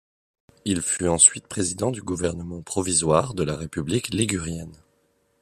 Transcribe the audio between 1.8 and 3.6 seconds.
du gouvernement provisoire de la